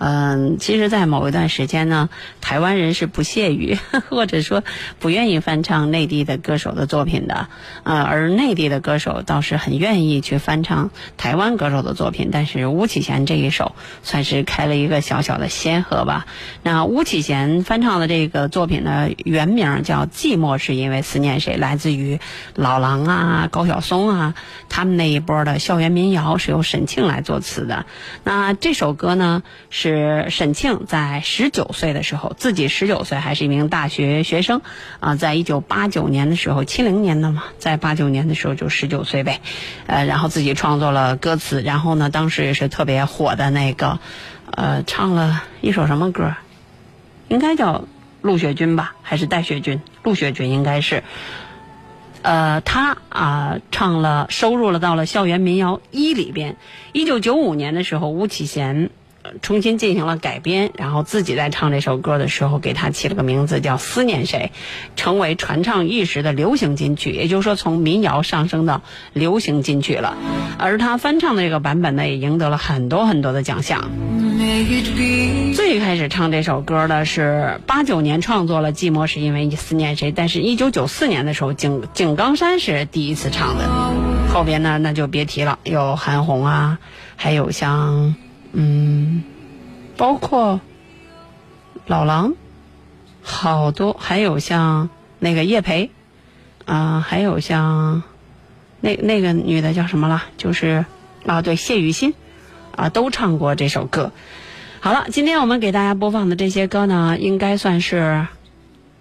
[0.01, 2.09] 嗯，其实，在某一段时间呢，
[2.41, 3.77] 台湾人是不屑于
[4.09, 4.63] 或者说
[5.01, 7.49] 不愿意翻唱内地的歌手的作品的，
[7.83, 12.29] 呃，而内地的歌手倒是很愿意去翻唱台湾歌手的作品。
[12.31, 16.27] 但是巫启贤这一首算是开了一个小小的先河吧。
[16.63, 22.21] 那巫启贤翻唱的这个作品呢，原名叫《寂寞是因为思念谁》，来自于
[22.55, 24.35] 老狼啊、高晓松啊
[24.69, 27.85] 他们那一波的校园民谣，是由沈庆来作词的。
[28.23, 29.89] 那这首歌呢是。
[29.89, 34.61] 是沈庆在十九岁的时候，自己十九岁还是一名大学学生，
[35.01, 39.41] 啊，在一九八九年的时候，七零年的嘛，在八九年的时候就十九岁呗，
[39.87, 43.99] 呃，然后自己创作了歌词，然后呢，当时也是特别火的那个，
[44.51, 46.35] 呃，唱了一首什么歌？
[47.29, 47.85] 应该叫
[48.23, 49.81] 陆雪君吧，还是戴雪君？
[50.03, 51.03] 陆雪君应该是，
[52.23, 56.57] 呃，他啊唱了，收入了到了校园民谣一里边。
[56.93, 58.91] 一九九五年的时候，巫启贤。
[59.43, 64.53] 重新进行了改编，然后自己在唱这首歌的时候，给他起了个名字叫《思念谁》，
[64.97, 67.11] 成为传唱一时的流行金曲。
[67.13, 70.17] 也就是说，从民谣上升到流行金曲了。
[70.59, 73.91] 而他翻唱的这个版本呢，也赢得了很多很多的奖项。
[75.55, 83.69] 最开始唱这首歌的是八九年创作了《寂寞是因为你思念谁》，但是一九九四年的时候，井井冈山是第一次唱的。
[84.33, 86.79] 后边呢，那就别提了，有韩红啊，
[87.17, 88.15] 还有像。
[88.53, 89.23] 嗯，
[89.97, 90.61] 包括
[91.87, 92.35] 老狼，
[93.23, 94.89] 好多，还有像
[95.19, 95.91] 那个叶培，
[96.65, 98.03] 啊，还有像
[98.81, 100.25] 那那个女的叫什么了？
[100.37, 100.85] 就是
[101.27, 102.15] 啊，对，谢雨欣，
[102.75, 104.13] 啊，都唱过这首歌。
[104.81, 108.27] 好了，今天我们给大家播放的这些歌呢，应该算是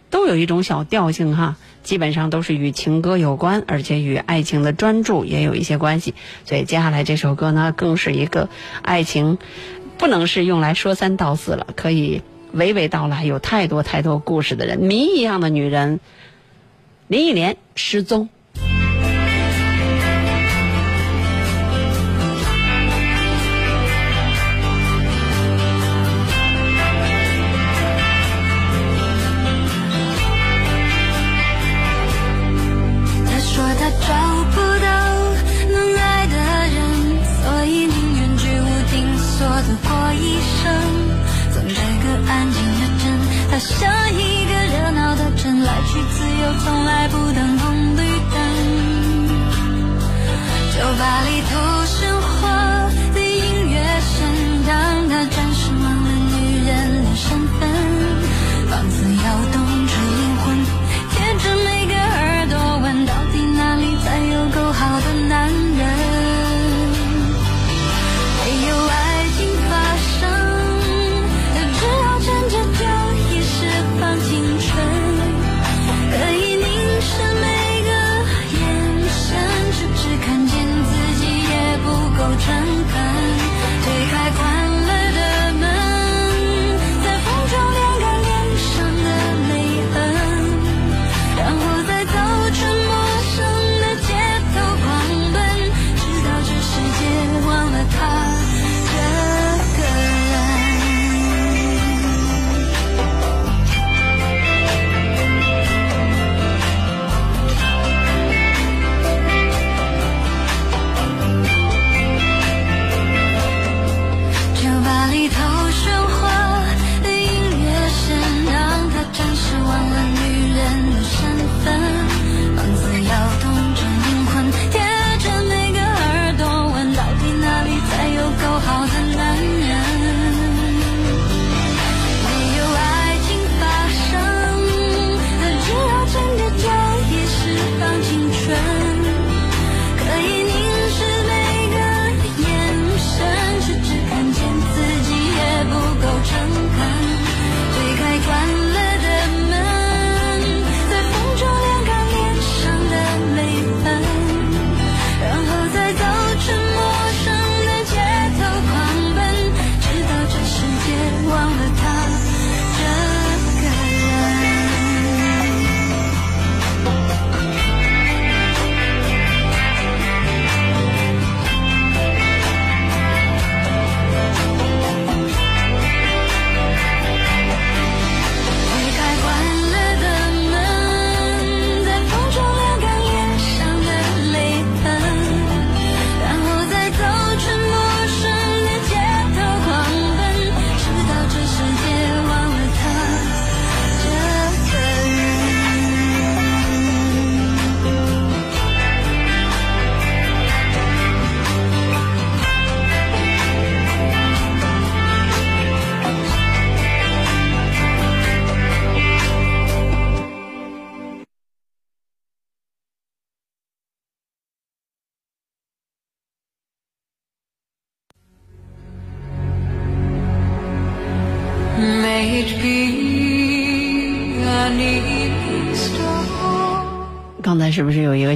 [0.09, 1.55] 都有一种小调性哈。
[1.88, 6.15] 基本上都是与情歌有关，而且与爱情的专注也有一些关系。
[6.43, 8.49] 所以接下来这首歌呢，更是一个
[8.81, 9.38] 爱情，
[9.97, 12.21] 不能是用来说三道四了，可以
[12.53, 16.01] 娓娓道来，有太多太多故事的人，谜一样的女人，
[17.07, 18.27] 林忆莲失踪。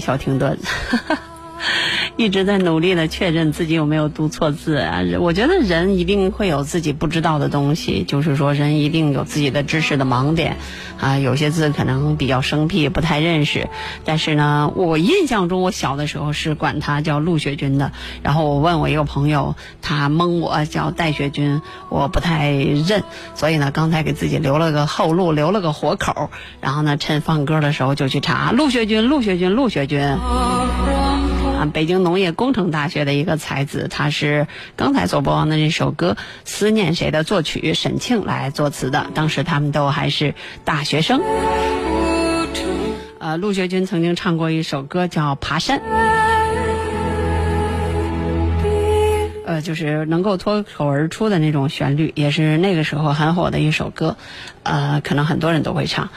[0.02, 0.58] 小停顿？
[0.90, 1.22] 哈哈
[2.22, 5.02] 一直在努力的确认自己有没有读错字啊！
[5.20, 10.58] 我觉得人一定会有自己不知道的东西，就是说人一定有自己的知识的盲点
[11.00, 11.18] 啊。
[11.18, 13.70] 有些字可能比较生僻，不太认识。
[14.06, 17.92] 但是呢，我印象中我小的时候是管他叫陆学军的。
[18.22, 23.04] 然后我问我一个朋友，他蒙我叫戴学军，我不太认。
[23.34, 26.30] 所以呢，刚才给自己留了个后路，留了个活口。
[26.62, 30.00] 然后呢，趁放歌的时候就去查陆学军，陆学军，陆学军。
[31.70, 39.06] 北京农业工程大学的一个才子，他是刚才所播放的这首歌《思念谁》的作曲沈庆来作词的。
[39.14, 40.34] 当时他们都还是
[40.66, 41.22] 大学生。
[43.20, 45.80] 呃，陆学军曾经唱过一首歌叫《爬山》，
[49.46, 54.18] 呃，就是能够脱口而出的那种旋律，也是那个时候很火的一首歌。
[54.64, 56.10] 呃，可能很多人都会唱。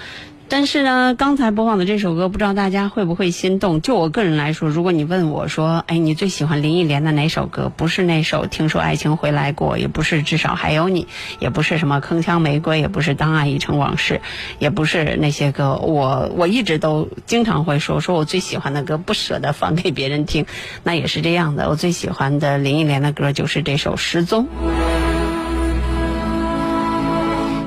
[0.57, 3.81] 但是呢，刚才播放的这首歌，不知道大家会不会心动？
[3.81, 7.73] 就我个人来说，如果你问我说，哎，你最喜欢林忆莲的哪首歌？
[7.77, 11.03] 不是那首《听说爱情回来过》，也不是《至少还有你》，
[11.41, 14.15] 也不是什么《铿锵玫瑰》，也不是《当爱已成往事》，
[14.61, 15.75] 也不是那些歌。
[15.75, 20.47] 我我一直都经常会说，说我最喜欢的歌不舍得放给别人听，
[20.85, 21.69] 那也是这样的。
[21.69, 24.47] 我最喜欢的林忆莲的歌就是这首《失踪》。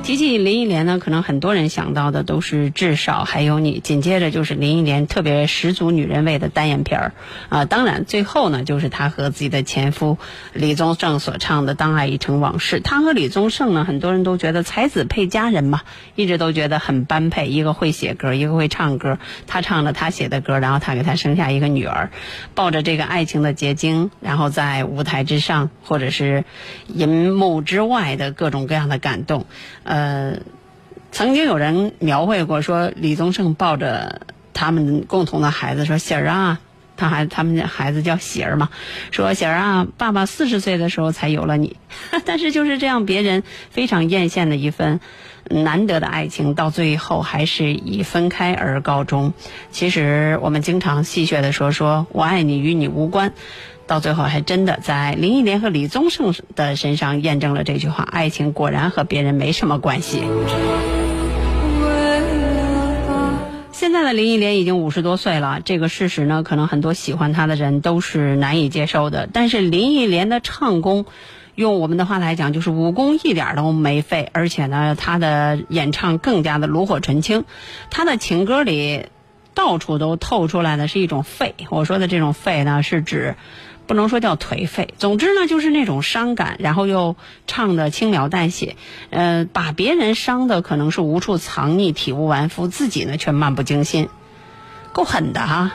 [0.08, 7.12] 提起林忆莲呢，可能很多人想到的都是至少还有你，紧接着就是林忆莲特别十足女人味的单眼皮儿
[7.50, 10.16] 啊，当然最后呢就是她和自己的前夫
[10.54, 12.80] 李宗盛所唱的《当爱已成往事》。
[12.82, 15.82] 她和李宗盛呢，很多人都觉得才子配佳人嘛，
[16.14, 19.18] 一直都觉得很般配，一个会写歌，一个会唱歌。
[19.46, 22.08] 他唱了他写的歌，然后他给他生下一个女儿，
[22.54, 26.44] 抱着这个爱情的结晶，然后在舞台之上或者是
[26.86, 29.44] 银幕之外的各种各样的感动，
[29.88, 30.38] 呃。
[31.10, 34.20] 曾经有人描绘过说，李宗盛抱着
[34.52, 36.60] 他们共同的孩子说：“喜儿啊，
[36.98, 38.68] 他还他们家孩子叫喜儿嘛，
[39.10, 41.76] 说喜儿啊，爸爸四十岁的时候才有了你。
[42.26, 45.00] ”但是就是这样，别人非常艳羡的一份
[45.48, 49.32] 难得的爱情，到最后还是以分开而告终。
[49.70, 53.32] 其实我们经常戏谑的说：“说我爱你与你无关。”
[53.86, 60.24] 到最后，还真的在林忆莲和李宗盛的身上验证了这句话：爱情果然和别人没什么关系。
[63.88, 69.26] 现在的林忆莲已经五十多岁了，这个事实呢，可能很多喜欢她的人都是难以接受的。
[69.32, 71.06] 但是林忆莲的唱功，
[71.54, 77.46] 用我们的话来讲，就是武功一点都没废，而且呢，她的演唱更加的炉火纯青。
[77.88, 79.06] 她的情歌里，
[79.54, 81.54] 到处都透出来的是一种废。
[81.70, 83.36] 我说的这种废呢，是指。
[83.88, 87.16] 不能说叫颓废，总之呢，就是那种伤感，然后又
[87.46, 88.76] 唱的轻描淡写，
[89.08, 94.10] 呃，把别人伤的可能是无处藏匿、体无完肤，自己呢却漫不经心，
[94.92, 95.72] 够狠的哈。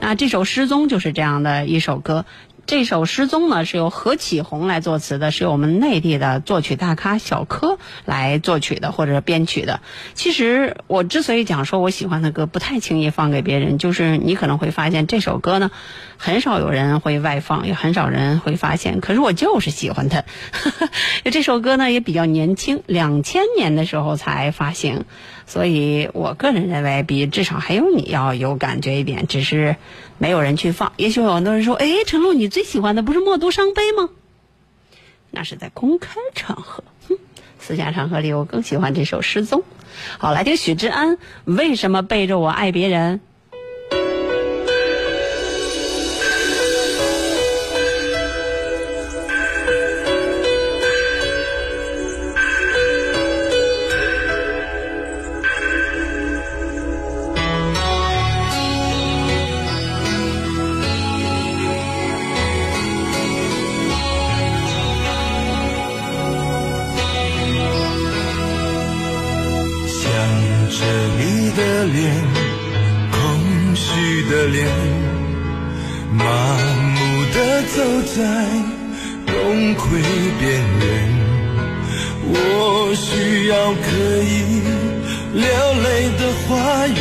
[0.00, 2.24] 啊，这首《失踪》就是这样的一首歌。
[2.66, 9.80] 这首《失踪》呢，是由何启宏来作词的，是由我们内地的作曲大咖小柯来作曲的或者编曲的。
[10.14, 15.70] 其实我之所以讲说我喜欢的歌不太轻易放给别人，就是你可能会发现这首歌呢，
[16.16, 19.00] 很少有人会外放，也很少人会发现。
[19.00, 20.24] 可是我就是喜欢它。
[21.30, 25.04] 这首歌呢也比较年轻，两千年的时候才发行。
[25.50, 29.74] 所以我个人认为，比至少还有你要有感觉一点，只是
[30.16, 30.92] 没有人去放。
[30.96, 34.10] 也许有很多人说：“哎，陈露，你最喜欢的不是《默读伤悲》吗？”
[35.32, 37.16] 那是在公开场合，哼，
[37.58, 39.60] 私下场合里我更喜欢这首《失踪》。
[40.18, 43.20] 好，来听许志安，为什么背着我爱别人？
[74.30, 74.64] 的脸
[76.12, 76.24] 麻
[76.94, 77.82] 木的走
[78.14, 78.22] 在
[79.26, 80.00] 崩溃
[80.38, 80.84] 边缘
[82.32, 83.88] 我需要可
[84.22, 84.62] 以
[85.34, 85.42] 流
[85.82, 86.96] 泪的花园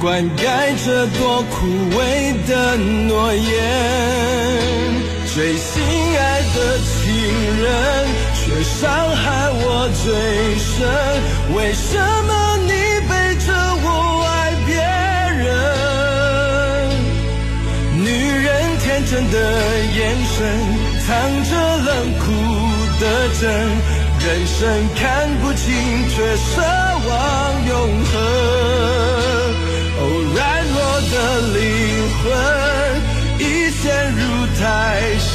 [0.00, 1.66] 灌溉这多枯
[1.96, 4.28] 萎的诺言。
[5.34, 5.84] 最心
[6.18, 11.54] 爱的情人却伤害我最深。
[11.54, 11.96] 为什
[12.26, 12.57] 么
[19.08, 19.98] 深的眼
[20.36, 20.36] 神
[21.06, 21.08] 藏
[21.44, 21.88] 着冷
[22.18, 22.26] 酷
[23.00, 23.02] 的
[23.40, 23.48] 真，
[24.20, 24.60] 人生
[24.96, 25.02] 看
[25.40, 25.64] 不清，
[26.10, 26.60] 却奢
[27.08, 27.10] 望
[27.66, 27.72] 永
[28.04, 28.12] 恒。
[29.96, 30.00] 哦，
[30.34, 30.36] 软
[30.74, 30.76] 弱
[31.08, 31.14] 的
[31.54, 31.56] 灵
[32.18, 32.22] 魂
[33.38, 33.82] 已陷
[34.12, 34.20] 入
[34.60, 34.62] 太
[35.18, 35.32] 深，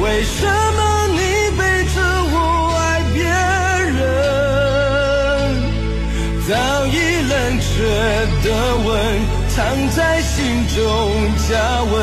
[0.00, 0.78] 为什么
[1.12, 1.20] 你
[1.58, 1.60] 背
[1.92, 1.96] 着
[2.32, 2.34] 我
[2.80, 2.80] 爱
[3.12, 3.20] 别
[3.92, 4.00] 人？
[6.48, 6.50] 早
[6.86, 6.96] 已
[7.28, 7.66] 冷却
[8.42, 8.46] 的
[8.86, 8.88] 吻，
[9.50, 9.54] 藏
[9.94, 10.34] 在心
[10.74, 10.80] 中
[11.46, 11.52] 加
[11.92, 11.94] 温。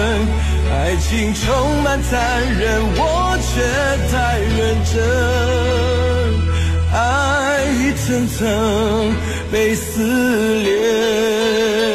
[0.84, 2.19] 爱情充满残
[2.59, 3.63] 忍，我却
[4.11, 4.59] 太认
[4.91, 4.99] 真。
[6.91, 8.36] 爱一层层
[9.49, 11.93] 被撕裂。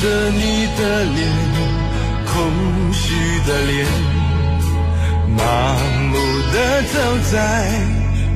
[0.00, 1.18] 着你的脸，
[2.24, 2.32] 空
[2.92, 3.02] 虚
[3.44, 3.84] 的脸，
[5.36, 5.42] 麻
[6.10, 6.14] 木
[6.52, 6.56] 的
[6.92, 6.94] 走
[7.32, 7.34] 在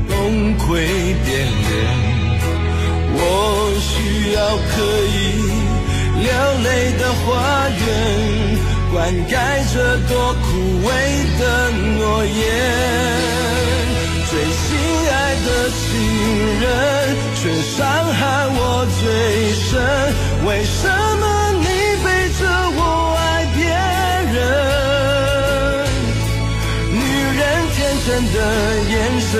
[0.08, 0.64] 崩溃
[1.24, 1.72] 边缘。
[3.14, 3.20] 我
[3.78, 4.38] 需要
[4.72, 4.74] 可
[5.06, 5.16] 以
[6.18, 6.26] 流
[6.64, 7.30] 泪的花
[7.68, 7.80] 园，
[8.90, 8.92] 灌
[9.28, 9.32] 溉
[9.72, 9.74] 这
[10.08, 10.44] 朵枯
[10.82, 10.90] 萎
[11.38, 11.42] 的
[11.96, 12.34] 诺言。
[14.28, 14.60] 最心
[15.12, 15.14] 爱
[15.46, 15.80] 的情
[16.60, 16.66] 人，
[17.36, 17.78] 却伤
[18.14, 18.60] 害我
[18.98, 19.02] 最
[19.54, 19.70] 深。
[20.44, 20.80] 为什
[21.20, 21.22] 么
[28.12, 28.38] 人的
[28.90, 29.32] 眼神，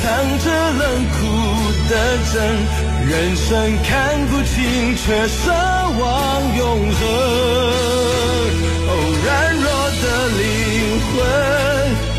[0.00, 0.06] 藏
[0.38, 0.82] 着冷
[1.12, 1.20] 酷
[1.90, 1.92] 的
[2.32, 2.34] 真。
[3.06, 3.46] 人生
[3.84, 3.92] 看
[4.28, 6.02] 不清，却奢望
[6.56, 7.00] 永恒。
[8.88, 8.90] 哦，
[9.24, 9.28] 软
[9.60, 9.66] 弱
[10.00, 10.04] 的
[10.38, 10.40] 灵
[11.04, 11.12] 魂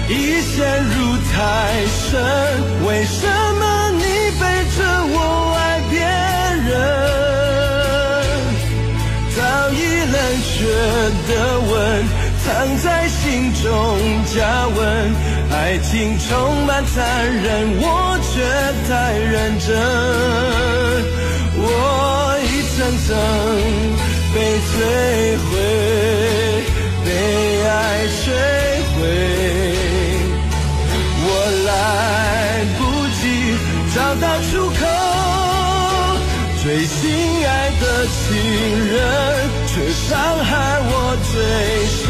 [0.10, 0.54] 已陷
[0.86, 0.94] 入
[1.32, 1.34] 太
[1.90, 2.08] 深。
[2.86, 3.18] 为什
[3.58, 3.62] 么
[3.98, 4.04] 你
[4.38, 4.42] 背
[4.78, 4.80] 着
[5.10, 5.18] 我
[5.58, 5.60] 爱
[5.90, 5.98] 别
[6.70, 6.72] 人？
[9.36, 9.38] 早
[9.72, 9.76] 已
[10.06, 10.16] 冷
[10.46, 10.48] 却
[11.28, 11.32] 的
[11.62, 11.74] 吻，
[12.46, 13.18] 藏在心
[13.64, 13.66] 中
[14.36, 14.38] 加
[14.68, 14.78] 温。
[15.70, 18.42] 爱情充满残忍，我却
[18.90, 19.70] 太认真。
[21.62, 21.64] 我
[22.42, 23.08] 一层层
[24.34, 24.74] 被摧
[25.46, 25.52] 毁，
[27.06, 27.08] 被
[27.68, 27.70] 爱
[28.18, 28.34] 摧
[28.96, 28.98] 毁。
[31.22, 31.28] 我
[31.68, 31.70] 来
[32.80, 32.82] 不
[33.22, 33.22] 及
[33.94, 34.82] 找到出口，
[36.64, 36.98] 最心
[37.46, 38.18] 爱的情
[38.88, 38.98] 人
[39.68, 40.10] 却伤
[40.44, 40.50] 害
[40.82, 40.92] 我
[41.32, 41.38] 最
[41.94, 42.02] 深。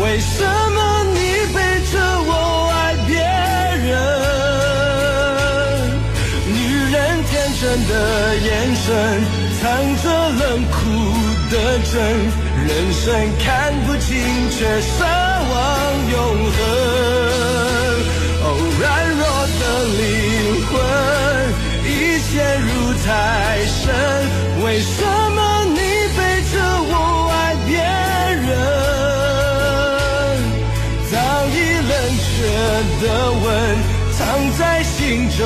[0.00, 0.32] 为什
[0.72, 0.97] 么
[7.86, 7.92] 的
[8.36, 8.86] 眼神
[9.60, 9.62] 藏
[10.02, 10.76] 着冷酷
[11.50, 11.54] 的
[11.92, 11.94] 真，
[12.66, 13.04] 人生
[13.44, 13.46] 看
[13.86, 14.08] 不清，
[14.50, 15.54] 却奢望
[16.10, 16.16] 永
[16.54, 16.56] 恒。
[18.40, 18.46] 哦，
[18.78, 18.82] 软
[19.16, 19.22] 弱
[19.58, 19.62] 的
[19.98, 20.00] 灵
[20.66, 20.72] 魂
[21.84, 22.30] 已陷
[22.62, 22.68] 入
[23.04, 23.08] 太
[23.66, 23.78] 深，
[24.64, 24.96] 为什
[25.34, 25.78] 么你
[26.16, 26.18] 背
[26.52, 26.54] 着
[26.88, 26.92] 我
[27.32, 27.34] 爱
[27.66, 27.70] 别
[28.46, 28.48] 人？
[31.10, 31.12] 早
[31.48, 31.56] 已
[31.88, 31.92] 冷
[32.24, 32.26] 却
[33.02, 33.04] 的
[33.44, 33.46] 吻，
[34.16, 34.18] 藏
[34.58, 34.96] 在心
[35.36, 35.40] 中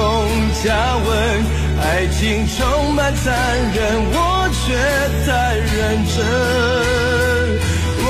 [0.63, 0.67] 加
[0.97, 1.11] 温。
[2.03, 3.33] 爱情充满残
[3.73, 3.81] 忍，
[4.11, 4.19] 我
[4.51, 4.75] 却
[5.25, 5.73] 太认
[6.05, 6.19] 真。
[8.03, 8.05] 我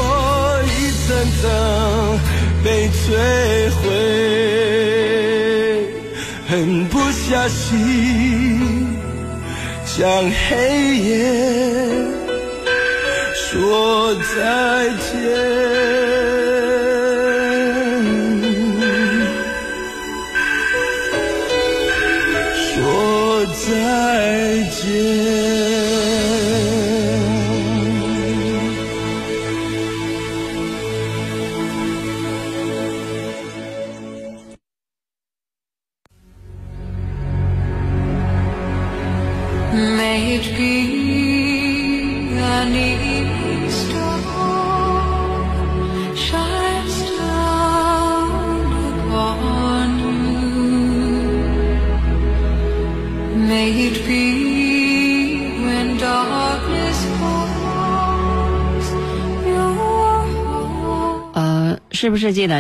[0.64, 1.05] 一层
[1.43, 1.45] 层
[2.64, 3.05] 被摧
[3.76, 3.84] 毁，
[6.49, 6.51] 狠
[6.88, 8.88] 不下心
[9.84, 10.01] 向
[10.49, 10.51] 黑
[10.97, 11.05] 夜
[13.34, 15.62] 说再见。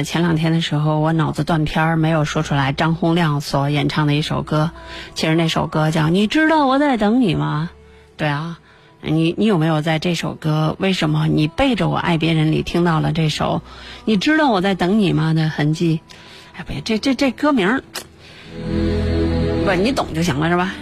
[0.04, 4.70] 前两天的时候，我脑子断片儿，没有说出来张洪亮所演唱的一首歌？
[5.14, 7.70] 其实那首歌叫《你知道我在等你吗》？
[8.16, 8.58] 对啊，
[9.00, 13.62] 你你有没有在这首歌《为什么你背着我爱别人》里听到了这首
[14.04, 16.00] 《你知道我在等你吗》的痕迹？
[16.54, 17.82] 哎，不，这这这歌名，
[19.64, 20.72] 不，你懂就行了，是吧？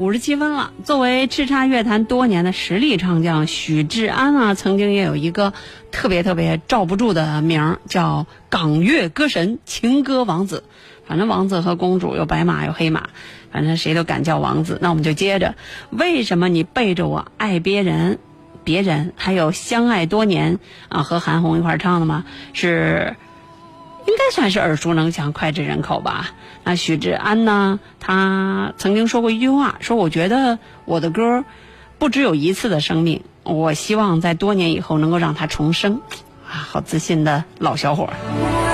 [0.00, 0.72] 五十七分了。
[0.82, 5.52] 作为叱咤乐坛多年的实力唱将许志安啊，曾经也有一个
[5.92, 10.64] 特别特别罩不住的名儿，叫港乐歌神、情歌王子。
[11.06, 13.10] 反正王子和公主有白马有黑马，
[13.52, 14.78] 反正谁都敢叫王子。
[14.80, 15.54] 那我们就接着，
[15.90, 18.18] 为什么你背着我爱别人？
[18.64, 22.24] 别人还有相爱多年啊，和韩红一块儿唱的吗？
[22.54, 23.16] 是。
[24.06, 26.30] 应该算是耳熟能详、脍炙人口吧。
[26.64, 27.80] 那许志安呢？
[27.98, 31.44] 他曾经说过一句话，说：“我觉得我的歌
[31.98, 36.00] 不只有一次的生命，我希望在多年以后能够让它重生。
[36.46, 38.69] 啊，好自信的老小伙儿。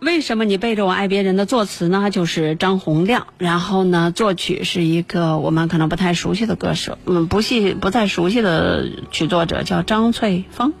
[0.00, 2.08] 为什么你背着我爱别人的作词呢？
[2.08, 10.72] 就是张洪亮，然后呢，作曲是一个我们可能不太熟悉的歌手，嗯，不系不太熟悉的曲作者叫张翠峰，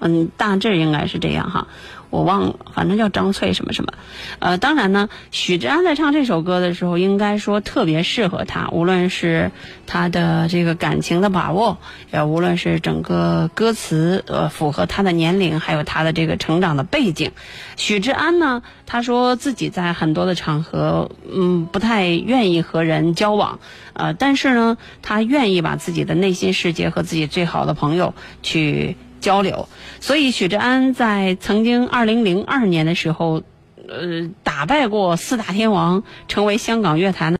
[0.00, 1.68] 嗯，大致应该是这样哈。
[2.10, 3.92] 我忘了，反正叫张翠什么什么，
[4.38, 9.50] 呃，当然呢，许志安在唱这首歌的时候，应该说特别适合他，无论是
[9.86, 11.78] 他的这个感情的把握，
[12.10, 17.32] 呃，无论是整个歌词，呃，符合他的年龄，还有他的这个成长的背景。
[17.76, 23.60] 许志安呢，他说自己在很多的场合，嗯，不太愿意和人交往，
[23.92, 28.96] 呃，但是呢，他愿意把自己的内心世界和自己最好的朋友去。
[29.20, 29.68] 交流，
[30.00, 33.42] 所以许志安在曾经二零零二年的时候，
[33.88, 37.36] 呃，打败过四大天王，成为香港乐坛的。